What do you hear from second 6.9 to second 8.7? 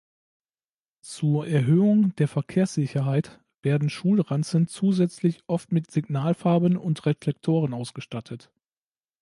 Reflektoren ausgestattet.